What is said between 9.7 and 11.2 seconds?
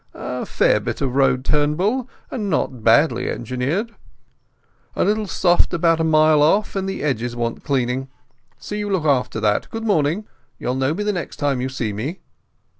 morning. You'll know me the